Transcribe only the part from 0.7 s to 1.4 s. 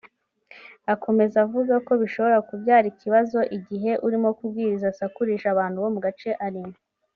Akomeza